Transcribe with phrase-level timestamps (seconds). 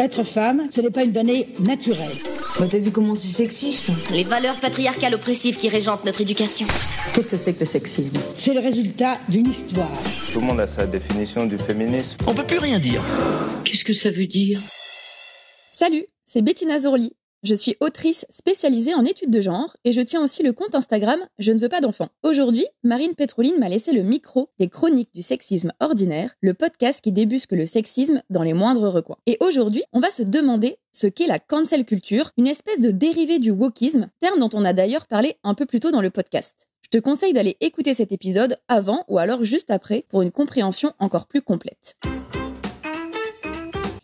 [0.00, 2.08] Être femme, ce n'est pas une donnée naturelle.
[2.58, 6.66] Bah t'as vu comment c'est sexiste Les valeurs patriarcales oppressives qui régentent notre éducation.
[7.12, 9.92] Qu'est-ce que c'est que le sexisme C'est le résultat d'une histoire.
[10.32, 12.16] Tout le monde a sa définition du féminisme.
[12.26, 13.02] On peut plus rien dire.
[13.64, 14.58] Qu'est-ce que ça veut dire?
[15.70, 17.12] Salut, c'est Bettina Zorli.
[17.42, 21.18] Je suis autrice spécialisée en études de genre et je tiens aussi le compte Instagram
[21.38, 22.10] Je ne veux pas d'enfants.
[22.22, 27.12] Aujourd'hui, Marine Pétroline m'a laissé le micro des chroniques du sexisme ordinaire, le podcast qui
[27.12, 29.16] débusque le sexisme dans les moindres recoins.
[29.24, 33.38] Et aujourd'hui, on va se demander ce qu'est la cancel culture, une espèce de dérivé
[33.38, 36.66] du wokisme, terme dont on a d'ailleurs parlé un peu plus tôt dans le podcast.
[36.82, 40.92] Je te conseille d'aller écouter cet épisode avant ou alors juste après pour une compréhension
[40.98, 41.94] encore plus complète.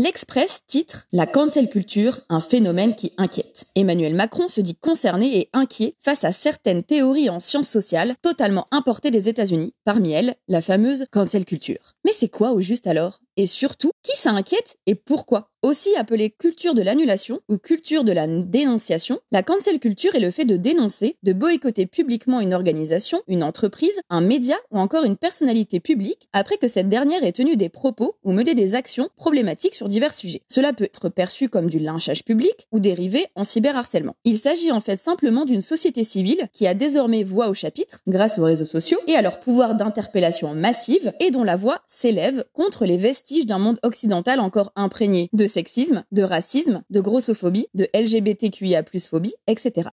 [0.00, 3.64] L'Express titre La cancel culture, un phénomène qui inquiète.
[3.74, 8.68] Emmanuel Macron se dit concerné et inquiet face à certaines théories en sciences sociales totalement
[8.70, 11.96] importées des États-Unis, parmi elles la fameuse cancel culture.
[12.04, 13.18] Mais c'est quoi au juste alors?
[13.38, 15.52] Et surtout, qui s'inquiète et pourquoi?
[15.62, 20.30] Aussi appelée culture de l'annulation ou culture de la dénonciation, la cancel culture est le
[20.30, 25.16] fait de dénoncer, de boycotter publiquement une organisation, une entreprise, un média ou encore une
[25.16, 29.74] personnalité publique après que cette dernière ait tenu des propos ou mené des actions problématiques
[29.74, 30.42] sur divers sujets.
[30.48, 34.14] Cela peut être perçu comme du lynchage public ou dérivé en cyberharcèlement.
[34.24, 38.38] Il s'agit en fait simplement d'une société civile qui a désormais voix au chapitre grâce
[38.38, 42.84] aux réseaux sociaux et à leur pouvoir d'interpellation massive et dont la voix s'élève contre
[42.84, 48.82] les vestiges d'un monde occidental encore imprégné de sexisme, de racisme, de grossophobie, de LGBTQIA+,
[49.08, 49.88] phobie, etc.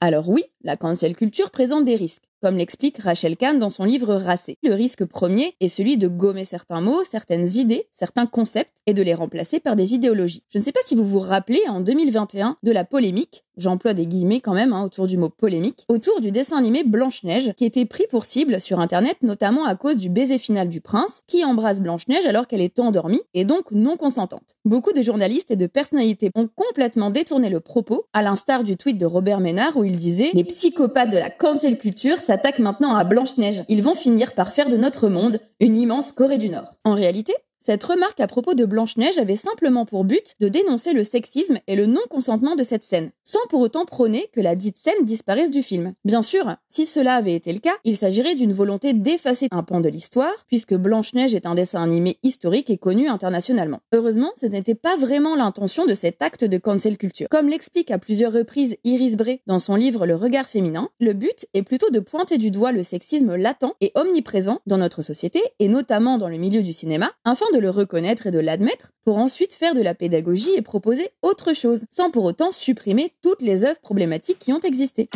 [0.00, 4.14] Alors oui, la cancel culture présente des risques comme l'explique Rachel Kahn dans son livre
[4.14, 4.58] Racé.
[4.64, 9.02] Le risque premier est celui de gommer certains mots, certaines idées, certains concepts et de
[9.02, 10.42] les remplacer par des idéologies.
[10.48, 14.06] Je ne sais pas si vous vous rappelez en 2021 de la polémique, j'emploie des
[14.06, 17.84] guillemets quand même hein, autour du mot polémique, autour du dessin animé Blanche-Neige qui était
[17.84, 21.80] pris pour cible sur internet notamment à cause du baiser final du prince qui embrasse
[21.80, 24.56] Blanche-Neige alors qu'elle est endormie et donc non consentante.
[24.64, 28.98] Beaucoup de journalistes et de personnalités ont complètement détourné le propos, à l'instar du tweet
[28.98, 33.04] de Robert Ménard où il disait Les psychopathes de la cancel culture s'attaquent maintenant à
[33.04, 33.62] Blanche-Neige.
[33.68, 36.78] Ils vont finir par faire de notre monde une immense Corée du Nord.
[36.82, 41.04] En réalité, cette remarque à propos de Blanche-Neige avait simplement pour but de dénoncer le
[41.04, 45.04] sexisme et le non-consentement de cette scène, sans pour autant prôner que la dite scène
[45.04, 45.92] disparaisse du film.
[46.04, 49.78] Bien sûr, si cela avait été le cas, il s'agirait d'une volonté d'effacer un pan
[49.78, 53.78] de l'histoire, puisque Blanche-Neige est un dessin animé historique et connu internationalement.
[53.92, 57.28] Heureusement, ce n'était pas vraiment l'intention de cet acte de cancel culture.
[57.30, 61.46] Comme l'explique à plusieurs reprises Iris Bray dans son livre Le regard féminin, le but
[61.54, 65.68] est plutôt de pointer du doigt le sexisme latent et omniprésent dans notre société, et
[65.68, 69.54] notamment dans le milieu du cinéma, afin de le reconnaître et de l'admettre, pour ensuite
[69.54, 73.80] faire de la pédagogie et proposer autre chose, sans pour autant supprimer toutes les œuvres
[73.80, 75.08] problématiques qui ont existé.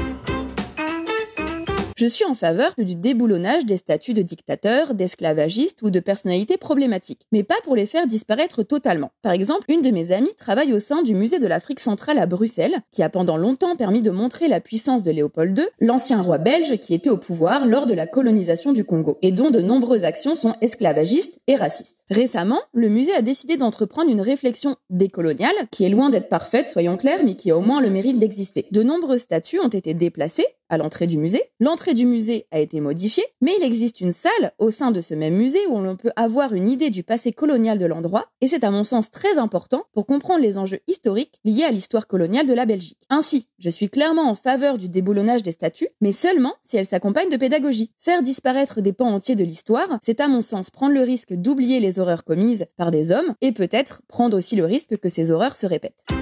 [1.98, 7.22] Je suis en faveur du déboulonnage des statuts de dictateurs, d'esclavagistes ou de personnalités problématiques,
[7.32, 9.12] mais pas pour les faire disparaître totalement.
[9.22, 12.26] Par exemple, une de mes amies travaille au sein du musée de l'Afrique centrale à
[12.26, 16.36] Bruxelles, qui a pendant longtemps permis de montrer la puissance de Léopold II, l'ancien roi
[16.36, 20.04] belge qui était au pouvoir lors de la colonisation du Congo, et dont de nombreuses
[20.04, 22.04] actions sont esclavagistes et racistes.
[22.10, 26.98] Récemment, le musée a décidé d'entreprendre une réflexion décoloniale, qui est loin d'être parfaite, soyons
[26.98, 28.66] clairs, mais qui a au moins le mérite d'exister.
[28.70, 31.42] De nombreux statues ont été déplacés, à l'entrée du musée.
[31.90, 35.36] Du musée a été modifiée, mais il existe une salle au sein de ce même
[35.36, 38.70] musée où l'on peut avoir une idée du passé colonial de l'endroit, et c'est à
[38.70, 42.66] mon sens très important pour comprendre les enjeux historiques liés à l'histoire coloniale de la
[42.66, 43.02] Belgique.
[43.10, 47.30] Ainsi, je suis clairement en faveur du déboulonnage des statues, mais seulement si elles s'accompagnent
[47.30, 47.92] de pédagogie.
[47.98, 51.80] Faire disparaître des pans entiers de l'histoire, c'est à mon sens prendre le risque d'oublier
[51.80, 55.56] les horreurs commises par des hommes, et peut-être prendre aussi le risque que ces horreurs
[55.56, 56.15] se répètent.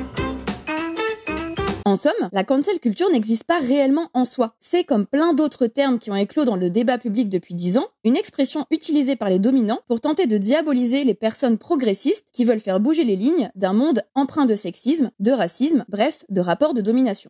[1.86, 4.54] En somme, la cancel culture n'existe pas réellement en soi.
[4.58, 7.86] C'est comme plein d'autres termes qui ont éclos dans le débat public depuis dix ans,
[8.04, 12.58] une expression utilisée par les dominants pour tenter de diaboliser les personnes progressistes qui veulent
[12.58, 16.80] faire bouger les lignes d'un monde empreint de sexisme, de racisme, bref, de rapports de
[16.80, 17.28] domination.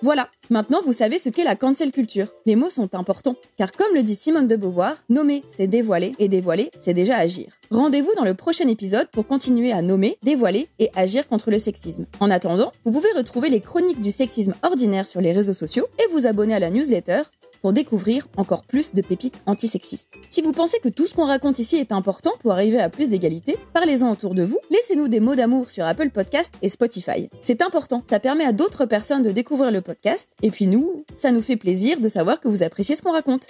[0.00, 2.28] Voilà, maintenant vous savez ce qu'est la cancel culture.
[2.46, 6.28] Les mots sont importants, car comme le dit Simone de Beauvoir, nommer c'est dévoiler, et
[6.28, 7.48] dévoiler c'est déjà agir.
[7.72, 12.04] Rendez-vous dans le prochain épisode pour continuer à nommer, dévoiler et agir contre le sexisme.
[12.20, 16.12] En attendant, vous pouvez retrouver les chroniques du sexisme ordinaire sur les réseaux sociaux et
[16.12, 17.22] vous abonner à la newsletter
[17.62, 20.08] pour découvrir encore plus de pépites antisexistes.
[20.28, 23.08] Si vous pensez que tout ce qu'on raconte ici est important pour arriver à plus
[23.08, 27.28] d'égalité, parlez-en autour de vous, laissez-nous des mots d'amour sur Apple Podcast et Spotify.
[27.40, 31.32] C'est important, ça permet à d'autres personnes de découvrir le podcast, et puis nous, ça
[31.32, 33.48] nous fait plaisir de savoir que vous appréciez ce qu'on raconte.